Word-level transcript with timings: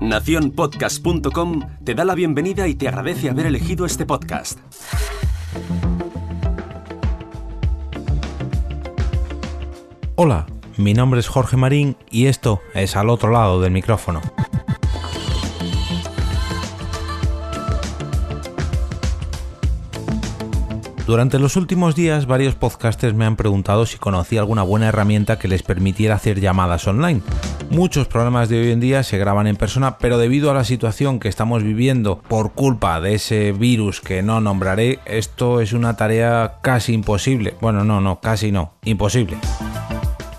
Naciónpodcast.com 0.00 1.60
te 1.84 1.94
da 1.94 2.04
la 2.04 2.14
bienvenida 2.14 2.68
y 2.68 2.74
te 2.74 2.88
agradece 2.88 3.30
haber 3.30 3.46
elegido 3.46 3.86
este 3.86 4.04
podcast. 4.04 4.58
Hola, 10.16 10.46
mi 10.76 10.92
nombre 10.92 11.20
es 11.20 11.28
Jorge 11.28 11.56
Marín 11.56 11.96
y 12.10 12.26
esto 12.26 12.60
es 12.74 12.96
al 12.96 13.08
otro 13.08 13.30
lado 13.30 13.60
del 13.60 13.72
micrófono. 13.72 14.20
Durante 21.06 21.38
los 21.38 21.56
últimos 21.56 21.94
días 21.94 22.26
varios 22.26 22.54
podcasters 22.54 23.14
me 23.14 23.26
han 23.26 23.36
preguntado 23.36 23.84
si 23.84 23.98
conocía 23.98 24.40
alguna 24.40 24.62
buena 24.62 24.88
herramienta 24.88 25.38
que 25.38 25.48
les 25.48 25.62
permitiera 25.62 26.14
hacer 26.14 26.40
llamadas 26.40 26.86
online. 26.86 27.20
Muchos 27.70 28.06
programas 28.06 28.48
de 28.48 28.60
hoy 28.60 28.70
en 28.70 28.80
día 28.80 29.02
se 29.02 29.18
graban 29.18 29.46
en 29.46 29.56
persona, 29.56 29.98
pero 29.98 30.18
debido 30.18 30.50
a 30.50 30.54
la 30.54 30.64
situación 30.64 31.18
que 31.18 31.28
estamos 31.28 31.62
viviendo 31.62 32.18
por 32.20 32.52
culpa 32.52 33.00
de 33.00 33.14
ese 33.14 33.52
virus 33.52 34.00
que 34.00 34.22
no 34.22 34.40
nombraré, 34.40 35.00
esto 35.06 35.60
es 35.60 35.72
una 35.72 35.96
tarea 35.96 36.58
casi 36.62 36.92
imposible. 36.92 37.54
Bueno, 37.60 37.84
no, 37.84 38.00
no, 38.00 38.20
casi 38.20 38.52
no, 38.52 38.74
imposible. 38.84 39.38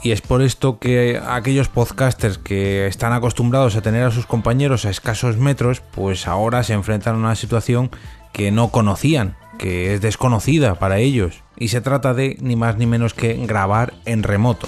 Y 0.02 0.12
es 0.12 0.22
por 0.22 0.42
esto 0.42 0.80
que 0.80 1.20
aquellos 1.28 1.68
podcasters 1.68 2.38
que 2.38 2.88
están 2.88 3.12
acostumbrados 3.12 3.76
a 3.76 3.82
tener 3.82 4.04
a 4.04 4.12
sus 4.12 4.26
compañeros 4.28 4.86
a 4.86 4.90
escasos 4.90 5.38
metros, 5.38 5.82
pues 5.82 6.28
ahora 6.28 6.64
se 6.64 6.74
enfrentan 6.74 7.16
a 7.16 7.20
una 7.20 7.36
situación 7.36 7.90
que 8.32 8.52
no 8.52 8.70
conocían 8.70 9.36
que 9.58 9.94
es 9.94 10.02
desconocida 10.02 10.76
para 10.76 11.00
ellos 11.00 11.42
y 11.58 11.70
se 11.70 11.82
trata 11.82 12.14
de 12.14 12.38
ni 12.42 12.56
más 12.56 12.78
ni 12.78 12.86
menos 12.86 13.14
que 13.14 13.34
grabar 13.46 13.94
en 14.06 14.24
remoto. 14.24 14.68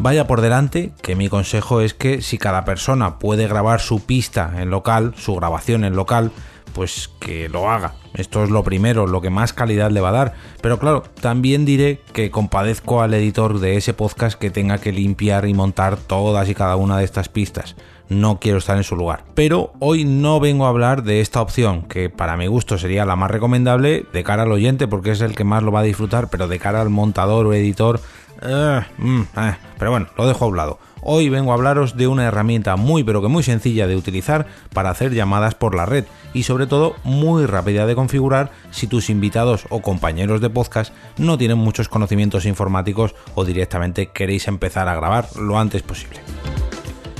Vaya 0.00 0.28
por 0.28 0.40
delante 0.40 0.92
que 1.02 1.16
mi 1.16 1.28
consejo 1.28 1.80
es 1.80 1.92
que 1.92 2.22
si 2.22 2.38
cada 2.38 2.64
persona 2.64 3.18
puede 3.18 3.48
grabar 3.48 3.80
su 3.80 4.06
pista 4.06 4.52
en 4.58 4.70
local, 4.70 5.12
su 5.16 5.34
grabación 5.34 5.82
en 5.82 5.96
local, 5.96 6.30
pues 6.72 7.10
que 7.18 7.48
lo 7.48 7.68
haga. 7.68 7.94
Esto 8.14 8.44
es 8.44 8.50
lo 8.50 8.62
primero, 8.62 9.08
lo 9.08 9.20
que 9.20 9.30
más 9.30 9.52
calidad 9.52 9.90
le 9.90 10.00
va 10.00 10.10
a 10.10 10.12
dar. 10.12 10.34
Pero 10.62 10.78
claro, 10.78 11.02
también 11.20 11.64
diré 11.64 12.00
que 12.12 12.30
compadezco 12.30 13.02
al 13.02 13.12
editor 13.12 13.58
de 13.58 13.76
ese 13.76 13.92
podcast 13.92 14.38
que 14.38 14.50
tenga 14.50 14.78
que 14.78 14.92
limpiar 14.92 15.48
y 15.48 15.54
montar 15.54 15.96
todas 15.96 16.48
y 16.48 16.54
cada 16.54 16.76
una 16.76 16.96
de 16.96 17.04
estas 17.04 17.28
pistas 17.28 17.74
no 18.08 18.38
quiero 18.40 18.58
estar 18.58 18.76
en 18.76 18.84
su 18.84 18.96
lugar. 18.96 19.24
Pero 19.34 19.72
hoy 19.80 20.04
no 20.04 20.40
vengo 20.40 20.66
a 20.66 20.70
hablar 20.70 21.02
de 21.02 21.20
esta 21.20 21.42
opción, 21.42 21.82
que 21.82 22.08
para 22.08 22.36
mi 22.36 22.46
gusto 22.46 22.78
sería 22.78 23.04
la 23.04 23.16
más 23.16 23.30
recomendable 23.30 24.06
de 24.12 24.24
cara 24.24 24.44
al 24.44 24.52
oyente, 24.52 24.88
porque 24.88 25.10
es 25.10 25.20
el 25.20 25.34
que 25.34 25.44
más 25.44 25.62
lo 25.62 25.72
va 25.72 25.80
a 25.80 25.84
disfrutar, 25.84 26.30
pero 26.30 26.48
de 26.48 26.58
cara 26.58 26.80
al 26.80 26.90
montador 26.90 27.46
o 27.46 27.54
editor... 27.54 28.00
Eh, 28.42 28.80
mm, 28.98 29.20
eh, 29.36 29.56
pero 29.78 29.90
bueno, 29.90 30.08
lo 30.16 30.26
dejo 30.26 30.44
a 30.44 30.48
un 30.48 30.56
lado. 30.56 30.78
Hoy 31.00 31.28
vengo 31.28 31.52
a 31.52 31.54
hablaros 31.54 31.96
de 31.96 32.08
una 32.08 32.24
herramienta 32.24 32.76
muy 32.76 33.04
pero 33.04 33.22
que 33.22 33.28
muy 33.28 33.42
sencilla 33.42 33.86
de 33.86 33.96
utilizar 33.96 34.46
para 34.74 34.90
hacer 34.90 35.14
llamadas 35.14 35.54
por 35.54 35.74
la 35.74 35.86
red 35.86 36.04
y 36.34 36.42
sobre 36.42 36.66
todo 36.66 36.96
muy 37.04 37.46
rápida 37.46 37.86
de 37.86 37.94
configurar 37.94 38.50
si 38.70 38.86
tus 38.88 39.08
invitados 39.08 39.66
o 39.70 39.80
compañeros 39.80 40.40
de 40.40 40.50
podcast 40.50 40.92
no 41.16 41.38
tienen 41.38 41.58
muchos 41.58 41.88
conocimientos 41.88 42.46
informáticos 42.46 43.14
o 43.34 43.44
directamente 43.44 44.08
queréis 44.08 44.48
empezar 44.48 44.88
a 44.88 44.96
grabar 44.96 45.28
lo 45.36 45.58
antes 45.58 45.82
posible. 45.82 46.20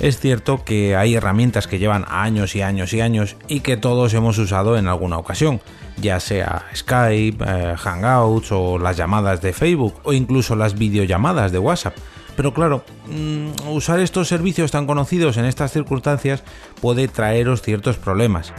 Es 0.01 0.21
cierto 0.21 0.65
que 0.65 0.95
hay 0.95 1.17
herramientas 1.17 1.67
que 1.67 1.81
llevan 1.81 2.05
años 2.09 2.55
y 2.55 2.63
años 2.63 2.93
y 2.93 3.01
años 3.01 3.37
y 3.49 3.61
que 3.61 3.77
todos 3.77 4.15
hemos 4.15 4.39
usado 4.39 4.79
en 4.79 4.87
alguna 4.87 5.19
ocasión, 5.19 5.61
ya 5.97 6.21
sea 6.21 6.67
Skype, 6.73 7.45
eh, 7.45 7.75
Hangouts 7.77 8.53
o 8.53 8.79
las 8.79 8.97
llamadas 8.97 9.43
de 9.43 9.53
Facebook 9.53 9.95
o 10.05 10.13
incluso 10.13 10.55
las 10.55 10.79
videollamadas 10.79 11.51
de 11.51 11.59
WhatsApp. 11.59 11.97
Pero 12.37 12.55
claro, 12.55 12.85
mm, 13.09 13.71
usar 13.71 13.99
estos 13.99 14.29
servicios 14.29 14.71
tan 14.71 14.87
conocidos 14.87 15.37
en 15.37 15.45
estas 15.45 15.73
circunstancias 15.73 16.45
puede 16.81 17.09
traeros 17.09 17.63
ciertos 17.63 17.97
problemas. 17.97 18.53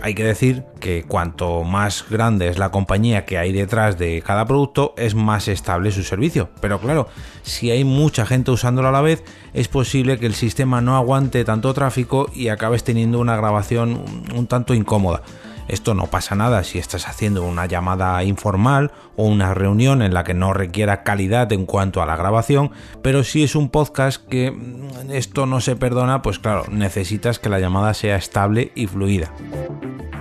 Hay 0.00 0.14
que 0.14 0.24
decir 0.24 0.64
que 0.80 1.02
cuanto 1.02 1.64
más 1.64 2.04
grande 2.08 2.48
es 2.48 2.58
la 2.58 2.70
compañía 2.70 3.24
que 3.24 3.36
hay 3.36 3.52
detrás 3.52 3.98
de 3.98 4.22
cada 4.24 4.46
producto, 4.46 4.94
es 4.96 5.14
más 5.14 5.48
estable 5.48 5.90
su 5.90 6.04
servicio. 6.04 6.50
Pero 6.60 6.78
claro, 6.78 7.08
si 7.42 7.70
hay 7.70 7.82
mucha 7.82 8.24
gente 8.24 8.52
usándolo 8.52 8.88
a 8.88 8.92
la 8.92 9.00
vez, 9.00 9.24
es 9.54 9.66
posible 9.66 10.18
que 10.18 10.26
el 10.26 10.34
sistema 10.34 10.80
no 10.80 10.96
aguante 10.96 11.44
tanto 11.44 11.74
tráfico 11.74 12.30
y 12.32 12.48
acabes 12.48 12.84
teniendo 12.84 13.18
una 13.18 13.36
grabación 13.36 14.04
un 14.34 14.46
tanto 14.46 14.72
incómoda. 14.72 15.22
Esto 15.68 15.92
no 15.92 16.06
pasa 16.06 16.34
nada 16.34 16.64
si 16.64 16.78
estás 16.78 17.06
haciendo 17.06 17.42
una 17.44 17.66
llamada 17.66 18.24
informal 18.24 18.90
o 19.16 19.24
una 19.24 19.52
reunión 19.52 20.00
en 20.00 20.14
la 20.14 20.24
que 20.24 20.32
no 20.32 20.54
requiera 20.54 21.02
calidad 21.02 21.52
en 21.52 21.66
cuanto 21.66 22.02
a 22.02 22.06
la 22.06 22.16
grabación, 22.16 22.70
pero 23.02 23.22
si 23.22 23.44
es 23.44 23.54
un 23.54 23.68
podcast 23.68 24.26
que 24.26 24.50
mm, 24.50 25.10
esto 25.10 25.44
no 25.44 25.60
se 25.60 25.76
perdona, 25.76 26.22
pues 26.22 26.38
claro, 26.38 26.64
necesitas 26.70 27.38
que 27.38 27.50
la 27.50 27.60
llamada 27.60 27.92
sea 27.92 28.16
estable 28.16 28.72
y 28.74 28.86
fluida. 28.86 29.30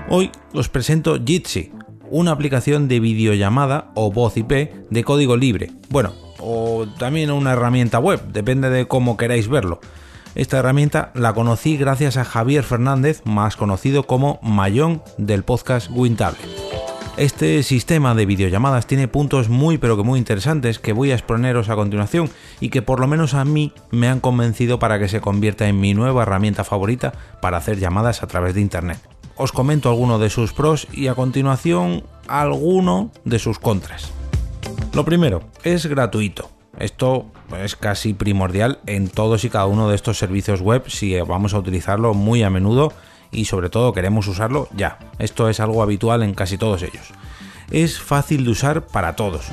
Hoy 0.09 0.31
os 0.53 0.67
presento 0.67 1.17
Jitsi, 1.23 1.71
una 2.09 2.31
aplicación 2.31 2.87
de 2.87 2.99
videollamada 2.99 3.91
o 3.95 4.11
voz 4.11 4.35
IP 4.37 4.51
de 4.89 5.03
código 5.03 5.37
libre. 5.37 5.71
Bueno, 5.89 6.13
o 6.39 6.85
también 6.97 7.31
una 7.31 7.53
herramienta 7.53 7.99
web, 7.99 8.21
depende 8.31 8.69
de 8.69 8.87
cómo 8.87 9.17
queráis 9.17 9.47
verlo. 9.47 9.79
Esta 10.37 10.59
herramienta 10.59 11.09
la 11.15 11.33
conocí 11.33 11.77
gracias 11.77 12.15
a 12.15 12.23
Javier 12.23 12.63
Fernández, 12.63 13.23
más 13.25 13.57
conocido 13.57 14.03
como 14.03 14.37
Mayón 14.43 15.01
del 15.17 15.43
podcast 15.43 15.89
Wintable. 15.89 16.37
Este 17.17 17.63
sistema 17.63 18.13
de 18.13 18.27
videollamadas 18.27 18.85
tiene 18.85 19.07
puntos 19.07 19.49
muy 19.49 19.79
pero 19.79 19.97
que 19.97 20.03
muy 20.03 20.19
interesantes 20.19 20.77
que 20.77 20.93
voy 20.93 21.09
a 21.09 21.15
exponeros 21.15 21.69
a 21.69 21.75
continuación 21.75 22.29
y 22.59 22.69
que 22.69 22.83
por 22.83 22.99
lo 22.99 23.07
menos 23.07 23.33
a 23.33 23.45
mí 23.45 23.73
me 23.89 24.09
han 24.09 24.19
convencido 24.19 24.77
para 24.77 24.99
que 24.99 25.07
se 25.07 25.21
convierta 25.21 25.67
en 25.67 25.79
mi 25.79 25.95
nueva 25.95 26.21
herramienta 26.21 26.63
favorita 26.63 27.13
para 27.41 27.57
hacer 27.57 27.79
llamadas 27.79 28.21
a 28.21 28.27
través 28.27 28.53
de 28.53 28.61
internet. 28.61 28.99
Os 29.37 29.51
comento 29.51 29.89
algunos 29.89 30.21
de 30.21 30.29
sus 30.29 30.53
pros 30.53 30.87
y 30.93 31.07
a 31.07 31.15
continuación 31.15 32.03
alguno 32.27 33.09
de 33.25 33.39
sus 33.39 33.57
contras. 33.57 34.11
Lo 34.93 35.03
primero, 35.03 35.41
es 35.63 35.87
gratuito. 35.87 36.51
Esto 36.77 37.25
es 37.55 37.75
casi 37.75 38.13
primordial 38.13 38.79
en 38.85 39.07
todos 39.07 39.43
y 39.45 39.49
cada 39.49 39.65
uno 39.65 39.89
de 39.89 39.95
estos 39.95 40.17
servicios 40.17 40.61
web 40.61 40.83
si 40.87 41.19
vamos 41.21 41.53
a 41.53 41.59
utilizarlo 41.59 42.13
muy 42.13 42.43
a 42.43 42.49
menudo 42.49 42.93
y 43.31 43.45
sobre 43.45 43.69
todo 43.69 43.93
queremos 43.93 44.27
usarlo 44.27 44.67
ya. 44.75 44.99
Esto 45.19 45.49
es 45.49 45.59
algo 45.59 45.81
habitual 45.81 46.23
en 46.23 46.33
casi 46.33 46.57
todos 46.57 46.83
ellos. 46.83 47.13
Es 47.71 47.99
fácil 47.99 48.45
de 48.45 48.51
usar 48.51 48.85
para 48.85 49.15
todos. 49.17 49.47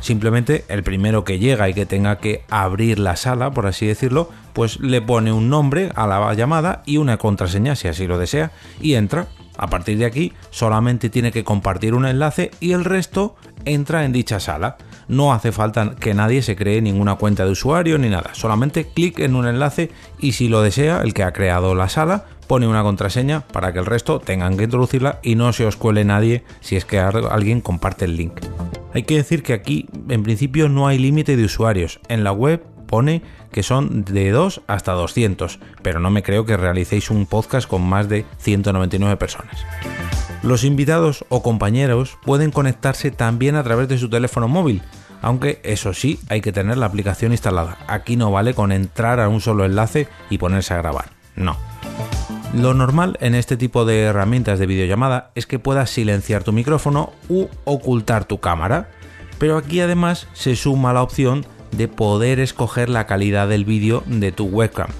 Simplemente 0.00 0.64
el 0.68 0.84
primero 0.84 1.24
que 1.24 1.40
llega 1.40 1.68
y 1.68 1.74
que 1.74 1.86
tenga 1.86 2.18
que 2.18 2.44
abrir 2.48 3.00
la 3.00 3.16
sala, 3.16 3.50
por 3.50 3.66
así 3.66 3.86
decirlo, 3.86 4.30
pues 4.52 4.78
le 4.78 5.02
pone 5.02 5.32
un 5.32 5.50
nombre 5.50 5.90
a 5.96 6.06
la 6.06 6.32
llamada 6.34 6.82
y 6.86 6.98
una 6.98 7.18
contraseña 7.18 7.74
si 7.74 7.88
así 7.88 8.06
lo 8.06 8.18
desea 8.18 8.52
y 8.80 8.94
entra. 8.94 9.26
A 9.58 9.68
partir 9.68 9.98
de 9.98 10.04
aquí 10.04 10.32
solamente 10.50 11.10
tiene 11.10 11.32
que 11.32 11.42
compartir 11.42 11.94
un 11.94 12.06
enlace 12.06 12.50
y 12.60 12.72
el 12.72 12.84
resto 12.84 13.36
entra 13.64 14.04
en 14.04 14.12
dicha 14.12 14.38
sala 14.38 14.76
no 15.08 15.32
hace 15.32 15.52
falta 15.52 15.94
que 15.98 16.14
nadie 16.14 16.42
se 16.42 16.56
cree 16.56 16.82
ninguna 16.82 17.16
cuenta 17.16 17.44
de 17.44 17.50
usuario 17.50 17.98
ni 17.98 18.08
nada, 18.08 18.30
solamente 18.34 18.86
clic 18.86 19.18
en 19.20 19.34
un 19.34 19.46
enlace 19.46 19.90
y 20.18 20.32
si 20.32 20.48
lo 20.48 20.62
desea, 20.62 21.02
el 21.02 21.14
que 21.14 21.22
ha 21.22 21.32
creado 21.32 21.74
la 21.74 21.88
sala 21.88 22.24
pone 22.46 22.66
una 22.66 22.82
contraseña 22.82 23.40
para 23.40 23.72
que 23.72 23.78
el 23.78 23.86
resto 23.86 24.20
tengan 24.20 24.56
que 24.56 24.64
introducirla 24.64 25.20
y 25.22 25.34
no 25.34 25.52
se 25.52 25.66
os 25.66 25.76
cuele 25.76 26.04
nadie 26.04 26.44
si 26.60 26.76
es 26.76 26.84
que 26.84 26.98
alguien 26.98 27.60
comparte 27.60 28.04
el 28.04 28.16
link. 28.16 28.40
Hay 28.94 29.02
que 29.02 29.16
decir 29.16 29.42
que 29.42 29.52
aquí 29.52 29.88
en 30.08 30.22
principio 30.22 30.68
no 30.68 30.86
hay 30.86 30.98
límite 30.98 31.36
de 31.36 31.44
usuarios. 31.44 32.00
En 32.08 32.24
la 32.24 32.32
web 32.32 32.62
pone 32.86 33.22
que 33.52 33.62
son 33.62 34.04
de 34.04 34.30
2 34.30 34.62
hasta 34.66 34.92
200, 34.92 35.58
pero 35.82 36.00
no 36.00 36.10
me 36.10 36.22
creo 36.22 36.46
que 36.46 36.56
realicéis 36.56 37.10
un 37.10 37.26
podcast 37.26 37.68
con 37.68 37.82
más 37.82 38.08
de 38.08 38.24
199 38.38 39.16
personas. 39.16 39.64
Los 40.46 40.62
invitados 40.62 41.24
o 41.28 41.42
compañeros 41.42 42.18
pueden 42.24 42.52
conectarse 42.52 43.10
también 43.10 43.56
a 43.56 43.64
través 43.64 43.88
de 43.88 43.98
su 43.98 44.08
teléfono 44.08 44.46
móvil, 44.46 44.80
aunque 45.20 45.60
eso 45.64 45.92
sí 45.92 46.20
hay 46.28 46.40
que 46.40 46.52
tener 46.52 46.78
la 46.78 46.86
aplicación 46.86 47.32
instalada. 47.32 47.78
Aquí 47.88 48.14
no 48.14 48.30
vale 48.30 48.54
con 48.54 48.70
entrar 48.70 49.18
a 49.18 49.28
un 49.28 49.40
solo 49.40 49.64
enlace 49.64 50.06
y 50.30 50.38
ponerse 50.38 50.72
a 50.72 50.76
grabar. 50.76 51.06
No. 51.34 51.56
Lo 52.54 52.74
normal 52.74 53.18
en 53.20 53.34
este 53.34 53.56
tipo 53.56 53.84
de 53.84 54.02
herramientas 54.02 54.60
de 54.60 54.66
videollamada 54.66 55.32
es 55.34 55.46
que 55.48 55.58
puedas 55.58 55.90
silenciar 55.90 56.44
tu 56.44 56.52
micrófono 56.52 57.12
u 57.28 57.48
ocultar 57.64 58.24
tu 58.24 58.38
cámara, 58.38 58.88
pero 59.38 59.56
aquí 59.56 59.80
además 59.80 60.28
se 60.32 60.54
suma 60.54 60.92
la 60.92 61.02
opción 61.02 61.44
de 61.72 61.88
poder 61.88 62.38
escoger 62.38 62.88
la 62.88 63.08
calidad 63.08 63.48
del 63.48 63.64
vídeo 63.64 64.04
de 64.06 64.30
tu 64.30 64.44
webcam. 64.44 64.90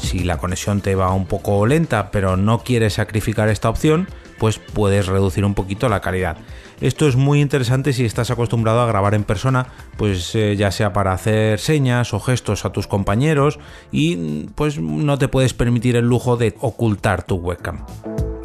Si 0.00 0.20
la 0.20 0.38
conexión 0.38 0.80
te 0.80 0.94
va 0.94 1.12
un 1.12 1.26
poco 1.26 1.66
lenta 1.66 2.12
pero 2.12 2.36
no 2.36 2.62
quieres 2.62 2.94
sacrificar 2.94 3.48
esta 3.48 3.68
opción, 3.68 4.06
pues 4.42 4.58
puedes 4.58 5.06
reducir 5.06 5.44
un 5.44 5.54
poquito 5.54 5.88
la 5.88 6.00
calidad. 6.00 6.36
Esto 6.80 7.06
es 7.06 7.14
muy 7.14 7.40
interesante 7.40 7.92
si 7.92 8.04
estás 8.04 8.32
acostumbrado 8.32 8.80
a 8.80 8.86
grabar 8.86 9.14
en 9.14 9.22
persona, 9.22 9.68
pues 9.96 10.34
eh, 10.34 10.56
ya 10.56 10.72
sea 10.72 10.92
para 10.92 11.12
hacer 11.12 11.60
señas 11.60 12.12
o 12.12 12.18
gestos 12.18 12.64
a 12.64 12.72
tus 12.72 12.88
compañeros 12.88 13.60
y 13.92 14.48
pues 14.56 14.80
no 14.80 15.16
te 15.16 15.28
puedes 15.28 15.54
permitir 15.54 15.94
el 15.94 16.06
lujo 16.06 16.36
de 16.36 16.56
ocultar 16.58 17.22
tu 17.22 17.36
webcam. 17.36 17.86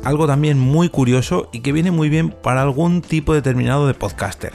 Algo 0.04 0.28
también 0.28 0.60
muy 0.60 0.90
curioso 0.90 1.50
y 1.52 1.62
que 1.62 1.72
viene 1.72 1.90
muy 1.90 2.10
bien 2.10 2.30
para 2.30 2.62
algún 2.62 3.02
tipo 3.02 3.34
determinado 3.34 3.88
de 3.88 3.96
podcaster. 3.96 4.54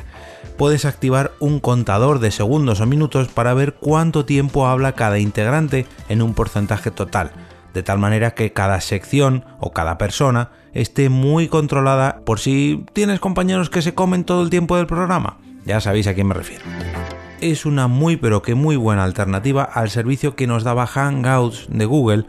puedes 0.56 0.84
activar 0.84 1.32
un 1.40 1.58
contador 1.58 2.20
de 2.20 2.30
segundos 2.30 2.80
o 2.80 2.86
minutos 2.86 3.26
para 3.26 3.52
ver 3.52 3.74
cuánto 3.74 4.24
tiempo 4.24 4.68
habla 4.68 4.92
cada 4.92 5.18
integrante 5.18 5.86
en 6.08 6.22
un 6.22 6.34
porcentaje 6.34 6.92
total, 6.92 7.32
de 7.74 7.82
tal 7.82 7.98
manera 7.98 8.32
que 8.32 8.52
cada 8.52 8.80
sección 8.80 9.44
o 9.60 9.72
cada 9.72 9.98
persona 9.98 10.50
esté 10.72 11.08
muy 11.08 11.48
controlada 11.48 12.20
por 12.24 12.40
si 12.40 12.84
tienes 12.92 13.20
compañeros 13.20 13.70
que 13.70 13.82
se 13.82 13.94
comen 13.94 14.24
todo 14.24 14.42
el 14.42 14.50
tiempo 14.50 14.76
del 14.76 14.86
programa. 14.86 15.38
Ya 15.64 15.80
sabéis 15.80 16.06
a 16.06 16.14
quién 16.14 16.26
me 16.26 16.34
refiero. 16.34 16.64
Es 17.40 17.66
una 17.66 17.88
muy 17.88 18.16
pero 18.16 18.42
que 18.42 18.54
muy 18.54 18.76
buena 18.76 19.04
alternativa 19.04 19.62
al 19.64 19.90
servicio 19.90 20.36
que 20.36 20.46
nos 20.46 20.64
daba 20.64 20.86
Hangouts 20.86 21.66
de 21.68 21.84
Google 21.84 22.26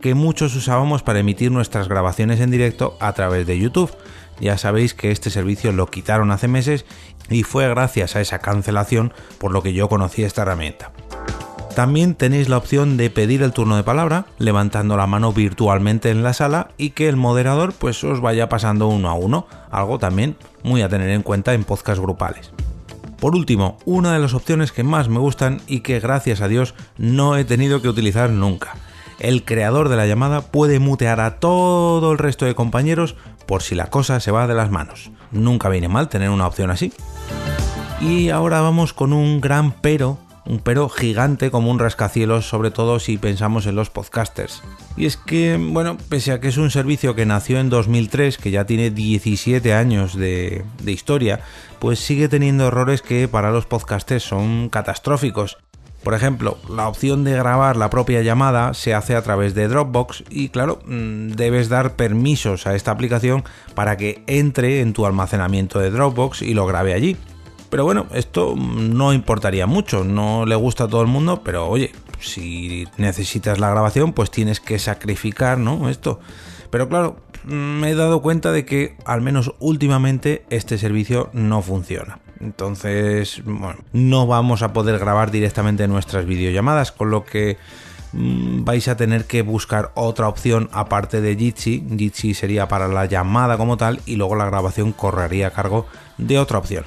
que 0.00 0.14
muchos 0.14 0.54
usábamos 0.54 1.02
para 1.02 1.20
emitir 1.20 1.50
nuestras 1.50 1.88
grabaciones 1.88 2.40
en 2.40 2.50
directo 2.50 2.96
a 3.00 3.14
través 3.14 3.46
de 3.46 3.58
YouTube. 3.58 3.90
Ya 4.38 4.58
sabéis 4.58 4.92
que 4.92 5.10
este 5.10 5.30
servicio 5.30 5.72
lo 5.72 5.86
quitaron 5.86 6.30
hace 6.30 6.48
meses 6.48 6.84
y 7.30 7.42
fue 7.42 7.68
gracias 7.68 8.16
a 8.16 8.20
esa 8.20 8.40
cancelación 8.40 9.14
por 9.38 9.52
lo 9.52 9.62
que 9.62 9.72
yo 9.72 9.88
conocí 9.88 10.22
esta 10.22 10.42
herramienta. 10.42 10.92
También 11.74 12.14
tenéis 12.14 12.48
la 12.48 12.58
opción 12.58 12.96
de 12.96 13.10
pedir 13.10 13.42
el 13.42 13.52
turno 13.52 13.74
de 13.74 13.82
palabra 13.82 14.26
levantando 14.38 14.96
la 14.96 15.08
mano 15.08 15.32
virtualmente 15.32 16.10
en 16.10 16.22
la 16.22 16.32
sala 16.32 16.68
y 16.78 16.90
que 16.90 17.08
el 17.08 17.16
moderador 17.16 17.72
pues 17.72 18.04
os 18.04 18.20
vaya 18.20 18.48
pasando 18.48 18.86
uno 18.86 19.10
a 19.10 19.14
uno, 19.14 19.48
algo 19.72 19.98
también 19.98 20.36
muy 20.62 20.82
a 20.82 20.88
tener 20.88 21.10
en 21.10 21.22
cuenta 21.22 21.52
en 21.52 21.64
podcast 21.64 22.00
grupales. 22.00 22.52
Por 23.18 23.34
último, 23.34 23.78
una 23.86 24.12
de 24.12 24.20
las 24.20 24.34
opciones 24.34 24.70
que 24.70 24.84
más 24.84 25.08
me 25.08 25.18
gustan 25.18 25.62
y 25.66 25.80
que 25.80 25.98
gracias 25.98 26.42
a 26.42 26.48
Dios 26.48 26.76
no 26.96 27.36
he 27.36 27.44
tenido 27.44 27.82
que 27.82 27.88
utilizar 27.88 28.30
nunca. 28.30 28.76
El 29.18 29.44
creador 29.44 29.88
de 29.88 29.96
la 29.96 30.06
llamada 30.06 30.42
puede 30.42 30.78
mutear 30.78 31.18
a 31.20 31.40
todo 31.40 32.12
el 32.12 32.18
resto 32.18 32.44
de 32.44 32.54
compañeros 32.54 33.16
por 33.46 33.62
si 33.62 33.74
la 33.74 33.90
cosa 33.90 34.20
se 34.20 34.30
va 34.30 34.46
de 34.46 34.54
las 34.54 34.70
manos. 34.70 35.10
Nunca 35.32 35.68
viene 35.70 35.88
mal 35.88 36.08
tener 36.08 36.30
una 36.30 36.46
opción 36.46 36.70
así. 36.70 36.92
Y 38.00 38.28
ahora 38.28 38.60
vamos 38.60 38.92
con 38.92 39.12
un 39.12 39.40
gran 39.40 39.72
pero 39.72 40.18
pero 40.62 40.88
gigante 40.88 41.50
como 41.50 41.70
un 41.70 41.78
rascacielos, 41.78 42.48
sobre 42.48 42.70
todo 42.70 42.98
si 42.98 43.18
pensamos 43.18 43.66
en 43.66 43.76
los 43.76 43.90
podcasters. 43.90 44.62
Y 44.96 45.06
es 45.06 45.16
que, 45.16 45.58
bueno, 45.58 45.96
pese 46.08 46.32
a 46.32 46.40
que 46.40 46.48
es 46.48 46.56
un 46.56 46.70
servicio 46.70 47.14
que 47.14 47.26
nació 47.26 47.58
en 47.60 47.70
2003, 47.70 48.38
que 48.38 48.50
ya 48.50 48.66
tiene 48.66 48.90
17 48.90 49.72
años 49.72 50.14
de, 50.14 50.64
de 50.82 50.92
historia, 50.92 51.40
pues 51.78 51.98
sigue 51.98 52.28
teniendo 52.28 52.66
errores 52.66 53.02
que 53.02 53.28
para 53.28 53.50
los 53.50 53.66
podcasters 53.66 54.24
son 54.24 54.68
catastróficos. 54.68 55.58
Por 56.04 56.12
ejemplo, 56.12 56.58
la 56.68 56.86
opción 56.86 57.24
de 57.24 57.32
grabar 57.32 57.78
la 57.78 57.88
propia 57.88 58.20
llamada 58.20 58.74
se 58.74 58.92
hace 58.92 59.16
a 59.16 59.22
través 59.22 59.54
de 59.54 59.68
Dropbox 59.68 60.24
y 60.28 60.50
claro, 60.50 60.80
mm, 60.84 61.30
debes 61.30 61.70
dar 61.70 61.96
permisos 61.96 62.66
a 62.66 62.74
esta 62.74 62.90
aplicación 62.90 63.42
para 63.74 63.96
que 63.96 64.22
entre 64.26 64.82
en 64.82 64.92
tu 64.92 65.06
almacenamiento 65.06 65.78
de 65.78 65.90
Dropbox 65.90 66.42
y 66.42 66.52
lo 66.52 66.66
grabe 66.66 66.92
allí. 66.92 67.16
Pero 67.74 67.86
bueno, 67.86 68.06
esto 68.14 68.54
no 68.54 69.12
importaría 69.12 69.66
mucho, 69.66 70.04
no 70.04 70.46
le 70.46 70.54
gusta 70.54 70.84
a 70.84 70.86
todo 70.86 71.02
el 71.02 71.08
mundo, 71.08 71.42
pero 71.42 71.66
oye, 71.66 71.90
si 72.20 72.86
necesitas 72.98 73.58
la 73.58 73.68
grabación, 73.68 74.12
pues 74.12 74.30
tienes 74.30 74.60
que 74.60 74.78
sacrificar, 74.78 75.58
¿no? 75.58 75.88
Esto. 75.88 76.20
Pero 76.70 76.88
claro, 76.88 77.16
me 77.42 77.90
he 77.90 77.94
dado 77.96 78.22
cuenta 78.22 78.52
de 78.52 78.64
que, 78.64 78.96
al 79.04 79.22
menos 79.22 79.54
últimamente, 79.58 80.44
este 80.50 80.78
servicio 80.78 81.30
no 81.32 81.62
funciona. 81.62 82.20
Entonces, 82.38 83.42
bueno, 83.44 83.80
no 83.92 84.28
vamos 84.28 84.62
a 84.62 84.72
poder 84.72 85.00
grabar 85.00 85.32
directamente 85.32 85.88
nuestras 85.88 86.26
videollamadas, 86.26 86.92
con 86.92 87.10
lo 87.10 87.24
que 87.24 87.56
mm, 88.12 88.62
vais 88.62 88.86
a 88.86 88.96
tener 88.96 89.24
que 89.24 89.42
buscar 89.42 89.90
otra 89.96 90.28
opción 90.28 90.68
aparte 90.70 91.20
de 91.20 91.34
Jitsi. 91.34 91.84
Jitsi 91.98 92.34
sería 92.34 92.68
para 92.68 92.86
la 92.86 93.06
llamada 93.06 93.56
como 93.56 93.76
tal 93.76 94.00
y 94.06 94.14
luego 94.14 94.36
la 94.36 94.46
grabación 94.46 94.92
correría 94.92 95.48
a 95.48 95.50
cargo 95.50 95.86
de 96.18 96.38
otra 96.38 96.58
opción. 96.58 96.84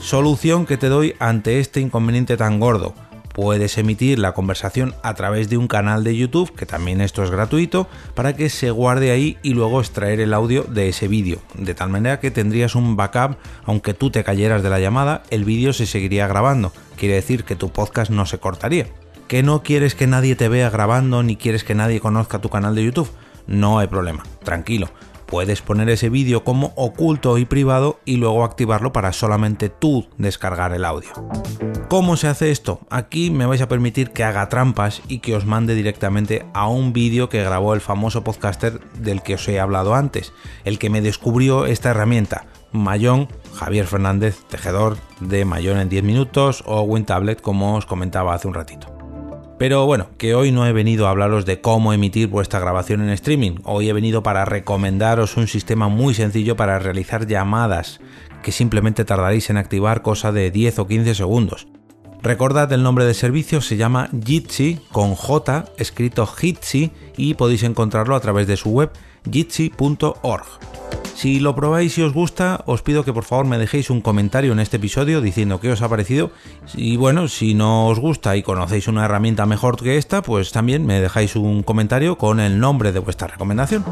Solución 0.00 0.64
que 0.64 0.78
te 0.78 0.88
doy 0.88 1.14
ante 1.18 1.60
este 1.60 1.78
inconveniente 1.78 2.38
tan 2.38 2.58
gordo. 2.58 2.94
Puedes 3.34 3.76
emitir 3.76 4.18
la 4.18 4.32
conversación 4.32 4.94
a 5.02 5.12
través 5.12 5.50
de 5.50 5.58
un 5.58 5.68
canal 5.68 6.02
de 6.04 6.16
YouTube, 6.16 6.54
que 6.54 6.64
también 6.64 7.02
esto 7.02 7.22
es 7.22 7.30
gratuito, 7.30 7.86
para 8.14 8.34
que 8.34 8.48
se 8.48 8.70
guarde 8.70 9.10
ahí 9.10 9.36
y 9.42 9.52
luego 9.52 9.78
extraer 9.78 10.20
el 10.20 10.32
audio 10.32 10.64
de 10.64 10.88
ese 10.88 11.06
vídeo. 11.06 11.38
De 11.54 11.74
tal 11.74 11.90
manera 11.90 12.18
que 12.18 12.30
tendrías 12.30 12.74
un 12.74 12.96
backup, 12.96 13.36
aunque 13.66 13.92
tú 13.92 14.10
te 14.10 14.24
cayeras 14.24 14.62
de 14.62 14.70
la 14.70 14.80
llamada, 14.80 15.22
el 15.28 15.44
vídeo 15.44 15.74
se 15.74 15.86
seguiría 15.86 16.26
grabando. 16.26 16.72
Quiere 16.96 17.16
decir 17.16 17.44
que 17.44 17.54
tu 17.54 17.70
podcast 17.70 18.10
no 18.10 18.24
se 18.24 18.38
cortaría. 18.38 18.86
¿Que 19.28 19.42
no 19.42 19.62
quieres 19.62 19.94
que 19.94 20.06
nadie 20.06 20.34
te 20.34 20.48
vea 20.48 20.70
grabando 20.70 21.22
ni 21.22 21.36
quieres 21.36 21.62
que 21.62 21.74
nadie 21.74 22.00
conozca 22.00 22.40
tu 22.40 22.48
canal 22.48 22.74
de 22.74 22.84
YouTube? 22.84 23.10
No 23.46 23.78
hay 23.78 23.86
problema, 23.86 24.24
tranquilo 24.44 24.88
Puedes 25.30 25.62
poner 25.62 25.88
ese 25.88 26.08
vídeo 26.08 26.42
como 26.42 26.72
oculto 26.74 27.38
y 27.38 27.44
privado 27.44 28.00
y 28.04 28.16
luego 28.16 28.44
activarlo 28.44 28.92
para 28.92 29.12
solamente 29.12 29.68
tú 29.68 30.08
descargar 30.18 30.72
el 30.72 30.84
audio. 30.84 31.10
¿Cómo 31.88 32.16
se 32.16 32.26
hace 32.26 32.50
esto? 32.50 32.80
Aquí 32.90 33.30
me 33.30 33.46
vais 33.46 33.60
a 33.60 33.68
permitir 33.68 34.10
que 34.10 34.24
haga 34.24 34.48
trampas 34.48 35.02
y 35.06 35.20
que 35.20 35.36
os 35.36 35.46
mande 35.46 35.76
directamente 35.76 36.44
a 36.52 36.68
un 36.68 36.92
vídeo 36.92 37.28
que 37.28 37.44
grabó 37.44 37.74
el 37.74 37.80
famoso 37.80 38.24
podcaster 38.24 38.80
del 38.94 39.22
que 39.22 39.34
os 39.34 39.48
he 39.48 39.60
hablado 39.60 39.94
antes, 39.94 40.32
el 40.64 40.80
que 40.80 40.90
me 40.90 41.00
descubrió 41.00 41.66
esta 41.66 41.90
herramienta, 41.90 42.46
Mayón 42.72 43.28
Javier 43.54 43.86
Fernández, 43.86 44.44
tejedor 44.48 44.96
de 45.20 45.44
Mayón 45.44 45.78
en 45.78 45.88
10 45.88 46.02
minutos 46.02 46.64
o 46.66 46.82
WinTablet 46.82 47.40
como 47.40 47.76
os 47.76 47.86
comentaba 47.86 48.34
hace 48.34 48.48
un 48.48 48.54
ratito. 48.54 48.99
Pero 49.60 49.84
bueno, 49.84 50.08
que 50.16 50.34
hoy 50.34 50.52
no 50.52 50.66
he 50.66 50.72
venido 50.72 51.06
a 51.06 51.10
hablaros 51.10 51.44
de 51.44 51.60
cómo 51.60 51.92
emitir 51.92 52.28
vuestra 52.28 52.60
grabación 52.60 53.02
en 53.02 53.10
streaming. 53.10 53.56
Hoy 53.64 53.90
he 53.90 53.92
venido 53.92 54.22
para 54.22 54.46
recomendaros 54.46 55.36
un 55.36 55.48
sistema 55.48 55.88
muy 55.88 56.14
sencillo 56.14 56.56
para 56.56 56.78
realizar 56.78 57.26
llamadas, 57.26 58.00
que 58.42 58.52
simplemente 58.52 59.04
tardaréis 59.04 59.50
en 59.50 59.58
activar 59.58 60.00
cosa 60.00 60.32
de 60.32 60.50
10 60.50 60.78
o 60.78 60.86
15 60.86 61.14
segundos. 61.14 61.68
Recordad 62.22 62.72
el 62.72 62.82
nombre 62.82 63.04
del 63.04 63.14
servicio, 63.14 63.60
se 63.60 63.76
llama 63.76 64.08
Jitsi 64.24 64.80
con 64.92 65.14
J, 65.14 65.66
escrito 65.76 66.24
Jitsi, 66.24 66.90
y 67.18 67.34
podéis 67.34 67.62
encontrarlo 67.62 68.16
a 68.16 68.20
través 68.20 68.46
de 68.46 68.56
su 68.56 68.70
web 68.70 68.92
jitsi.org. 69.30 70.46
Si 71.20 71.38
lo 71.38 71.54
probáis 71.54 71.98
y 71.98 72.02
os 72.02 72.14
gusta, 72.14 72.62
os 72.64 72.80
pido 72.80 73.04
que 73.04 73.12
por 73.12 73.24
favor 73.24 73.44
me 73.44 73.58
dejéis 73.58 73.90
un 73.90 74.00
comentario 74.00 74.52
en 74.52 74.58
este 74.58 74.78
episodio 74.78 75.20
diciendo 75.20 75.60
qué 75.60 75.70
os 75.70 75.82
ha 75.82 75.88
parecido. 75.90 76.30
Y 76.72 76.96
bueno, 76.96 77.28
si 77.28 77.52
no 77.52 77.88
os 77.88 77.98
gusta 77.98 78.38
y 78.38 78.42
conocéis 78.42 78.88
una 78.88 79.04
herramienta 79.04 79.44
mejor 79.44 79.76
que 79.76 79.98
esta, 79.98 80.22
pues 80.22 80.50
también 80.50 80.86
me 80.86 80.98
dejáis 80.98 81.36
un 81.36 81.62
comentario 81.62 82.16
con 82.16 82.40
el 82.40 82.58
nombre 82.58 82.92
de 82.92 83.00
vuestra 83.00 83.28
recomendación. 83.28 83.84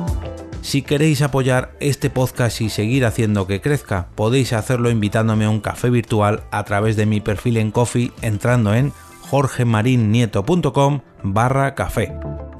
Si 0.62 0.80
queréis 0.80 1.20
apoyar 1.20 1.76
este 1.80 2.08
podcast 2.08 2.62
y 2.62 2.70
seguir 2.70 3.04
haciendo 3.04 3.46
que 3.46 3.60
crezca, 3.60 4.08
podéis 4.14 4.54
hacerlo 4.54 4.88
invitándome 4.88 5.44
a 5.44 5.50
un 5.50 5.60
café 5.60 5.90
virtual 5.90 6.44
a 6.50 6.64
través 6.64 6.96
de 6.96 7.04
mi 7.04 7.20
perfil 7.20 7.58
en 7.58 7.72
Coffee 7.72 8.10
entrando 8.22 8.72
en 8.72 8.90
jorgemarinieto.com 9.28 11.00
barra 11.22 11.74
café. 11.74 12.10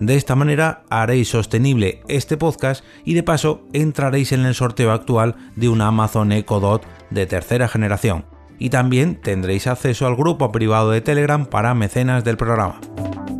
De 0.01 0.15
esta 0.15 0.37
manera 0.37 0.85
haréis 0.91 1.29
sostenible 1.29 2.03
este 2.09 2.37
podcast 2.37 2.85
y 3.05 3.15
de 3.15 3.25
paso 3.25 3.63
entraréis 3.73 4.31
en 4.33 4.47
el 4.47 4.55
sorteo 4.55 4.93
actual 4.93 5.35
de 5.57 5.69
un 5.69 5.81
Amazon 5.81 6.31
Echo 6.31 6.61
Dot 6.61 6.87
de 7.11 7.27
tercera 7.27 7.67
generación. 7.67 8.25
Y 8.61 8.71
también 8.71 9.21
tendréis 9.21 9.67
acceso 9.67 10.07
al 10.07 10.17
grupo 10.17 10.53
privado 10.53 10.91
de 10.91 11.01
Telegram 11.01 11.47
para 11.47 11.75
mecenas 11.75 12.25
del 12.25 12.37
programa. 12.37 12.81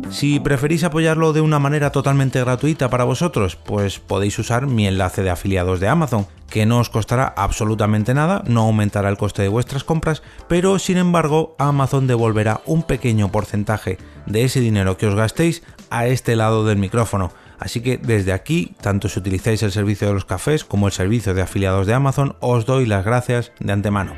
Si 0.09 0.39
preferís 0.39 0.83
apoyarlo 0.83 1.33
de 1.33 1.41
una 1.41 1.59
manera 1.59 1.91
totalmente 1.91 2.39
gratuita 2.39 2.89
para 2.89 3.03
vosotros, 3.03 3.55
pues 3.55 3.99
podéis 3.99 4.37
usar 4.39 4.65
mi 4.65 4.87
enlace 4.87 5.21
de 5.23 5.29
afiliados 5.29 5.79
de 5.79 5.87
Amazon, 5.87 6.25
que 6.49 6.65
no 6.65 6.79
os 6.79 6.89
costará 6.89 7.33
absolutamente 7.37 8.13
nada, 8.13 8.43
no 8.47 8.61
aumentará 8.61 9.09
el 9.09 9.17
coste 9.17 9.41
de 9.41 9.49
vuestras 9.49 9.83
compras, 9.83 10.23
pero 10.47 10.79
sin 10.79 10.97
embargo 10.97 11.55
Amazon 11.57 12.07
devolverá 12.07 12.61
un 12.65 12.83
pequeño 12.83 13.31
porcentaje 13.31 13.97
de 14.25 14.43
ese 14.43 14.59
dinero 14.59 14.97
que 14.97 15.07
os 15.07 15.15
gastéis 15.15 15.63
a 15.89 16.07
este 16.07 16.35
lado 16.35 16.65
del 16.65 16.77
micrófono. 16.77 17.31
Así 17.59 17.81
que 17.81 17.97
desde 17.97 18.31
aquí, 18.31 18.75
tanto 18.81 19.09
si 19.09 19.19
utilizáis 19.19 19.63
el 19.63 19.71
servicio 19.71 20.07
de 20.07 20.13
los 20.13 20.25
cafés 20.25 20.63
como 20.63 20.87
el 20.87 20.93
servicio 20.93 21.33
de 21.33 21.41
afiliados 21.41 21.87
de 21.87 21.93
Amazon, 21.93 22.35
os 22.39 22.65
doy 22.65 22.85
las 22.85 23.03
gracias 23.03 23.51
de 23.59 23.73
antemano. 23.73 24.13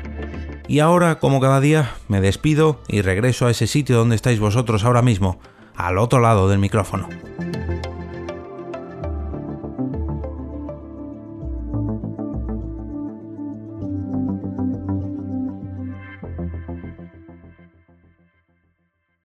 Y 0.68 0.78
ahora, 0.78 1.18
como 1.18 1.40
cada 1.40 1.60
día, 1.60 1.90
me 2.08 2.20
despido 2.20 2.80
y 2.88 3.02
regreso 3.02 3.46
a 3.46 3.50
ese 3.50 3.66
sitio 3.66 3.96
donde 3.96 4.16
estáis 4.16 4.38
vosotros 4.38 4.84
ahora 4.84 5.02
mismo, 5.02 5.40
al 5.76 5.98
otro 5.98 6.20
lado 6.20 6.48
del 6.48 6.60
micrófono. 6.60 7.08